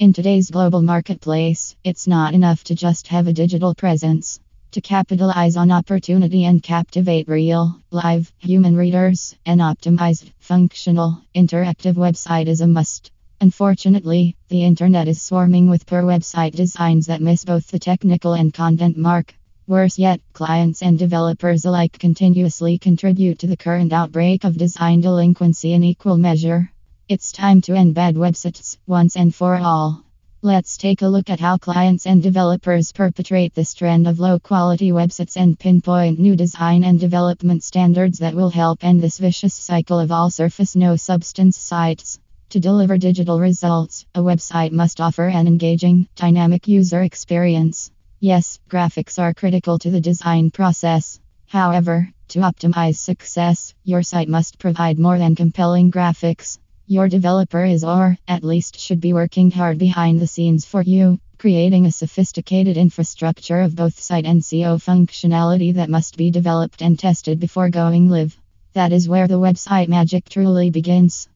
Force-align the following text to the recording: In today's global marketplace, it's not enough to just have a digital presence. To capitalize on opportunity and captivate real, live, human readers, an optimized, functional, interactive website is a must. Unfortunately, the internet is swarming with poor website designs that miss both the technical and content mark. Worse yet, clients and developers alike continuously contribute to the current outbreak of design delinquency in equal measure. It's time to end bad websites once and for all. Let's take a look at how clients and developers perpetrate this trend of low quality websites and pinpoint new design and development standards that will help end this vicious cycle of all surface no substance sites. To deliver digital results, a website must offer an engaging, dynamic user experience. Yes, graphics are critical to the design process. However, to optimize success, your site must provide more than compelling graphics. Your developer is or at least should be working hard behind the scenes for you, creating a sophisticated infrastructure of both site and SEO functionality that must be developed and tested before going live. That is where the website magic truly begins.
In 0.00 0.12
today's 0.12 0.48
global 0.48 0.80
marketplace, 0.80 1.74
it's 1.82 2.06
not 2.06 2.32
enough 2.32 2.62
to 2.64 2.76
just 2.76 3.08
have 3.08 3.26
a 3.26 3.32
digital 3.32 3.74
presence. 3.74 4.38
To 4.70 4.80
capitalize 4.80 5.56
on 5.56 5.72
opportunity 5.72 6.44
and 6.44 6.62
captivate 6.62 7.26
real, 7.26 7.80
live, 7.90 8.32
human 8.38 8.76
readers, 8.76 9.34
an 9.44 9.58
optimized, 9.58 10.30
functional, 10.38 11.20
interactive 11.34 11.94
website 11.94 12.46
is 12.46 12.60
a 12.60 12.68
must. 12.68 13.10
Unfortunately, 13.40 14.36
the 14.46 14.62
internet 14.62 15.08
is 15.08 15.20
swarming 15.20 15.68
with 15.68 15.84
poor 15.84 16.04
website 16.04 16.52
designs 16.52 17.06
that 17.06 17.20
miss 17.20 17.44
both 17.44 17.66
the 17.66 17.80
technical 17.80 18.34
and 18.34 18.54
content 18.54 18.96
mark. 18.96 19.34
Worse 19.66 19.98
yet, 19.98 20.20
clients 20.32 20.80
and 20.80 20.96
developers 20.96 21.64
alike 21.64 21.98
continuously 21.98 22.78
contribute 22.78 23.40
to 23.40 23.48
the 23.48 23.56
current 23.56 23.92
outbreak 23.92 24.44
of 24.44 24.56
design 24.56 25.00
delinquency 25.00 25.72
in 25.72 25.82
equal 25.82 26.18
measure. 26.18 26.70
It's 27.10 27.32
time 27.32 27.62
to 27.62 27.74
end 27.74 27.94
bad 27.94 28.16
websites 28.16 28.76
once 28.86 29.16
and 29.16 29.34
for 29.34 29.56
all. 29.56 30.04
Let's 30.42 30.76
take 30.76 31.00
a 31.00 31.08
look 31.08 31.30
at 31.30 31.40
how 31.40 31.56
clients 31.56 32.04
and 32.04 32.22
developers 32.22 32.92
perpetrate 32.92 33.54
this 33.54 33.72
trend 33.72 34.06
of 34.06 34.20
low 34.20 34.38
quality 34.38 34.90
websites 34.90 35.38
and 35.38 35.58
pinpoint 35.58 36.18
new 36.18 36.36
design 36.36 36.84
and 36.84 37.00
development 37.00 37.64
standards 37.64 38.18
that 38.18 38.34
will 38.34 38.50
help 38.50 38.84
end 38.84 39.00
this 39.00 39.16
vicious 39.16 39.54
cycle 39.54 39.98
of 39.98 40.12
all 40.12 40.28
surface 40.28 40.76
no 40.76 40.96
substance 40.96 41.56
sites. 41.56 42.20
To 42.50 42.60
deliver 42.60 42.98
digital 42.98 43.40
results, 43.40 44.04
a 44.14 44.20
website 44.20 44.72
must 44.72 45.00
offer 45.00 45.28
an 45.28 45.46
engaging, 45.46 46.08
dynamic 46.14 46.68
user 46.68 47.00
experience. 47.00 47.90
Yes, 48.20 48.60
graphics 48.68 49.18
are 49.18 49.32
critical 49.32 49.78
to 49.78 49.90
the 49.90 50.02
design 50.02 50.50
process. 50.50 51.20
However, 51.46 52.12
to 52.28 52.40
optimize 52.40 52.96
success, 52.96 53.72
your 53.82 54.02
site 54.02 54.28
must 54.28 54.58
provide 54.58 54.98
more 54.98 55.16
than 55.16 55.36
compelling 55.36 55.90
graphics. 55.90 56.58
Your 56.90 57.06
developer 57.06 57.66
is 57.66 57.84
or 57.84 58.16
at 58.26 58.42
least 58.42 58.80
should 58.80 58.98
be 58.98 59.12
working 59.12 59.50
hard 59.50 59.76
behind 59.76 60.20
the 60.20 60.26
scenes 60.26 60.64
for 60.64 60.80
you, 60.80 61.20
creating 61.36 61.84
a 61.84 61.92
sophisticated 61.92 62.78
infrastructure 62.78 63.60
of 63.60 63.76
both 63.76 64.00
site 64.00 64.24
and 64.24 64.40
SEO 64.40 64.82
functionality 64.82 65.74
that 65.74 65.90
must 65.90 66.16
be 66.16 66.30
developed 66.30 66.80
and 66.80 66.98
tested 66.98 67.38
before 67.40 67.68
going 67.68 68.08
live. 68.08 68.34
That 68.72 68.92
is 68.92 69.06
where 69.06 69.28
the 69.28 69.38
website 69.38 69.88
magic 69.88 70.30
truly 70.30 70.70
begins. 70.70 71.28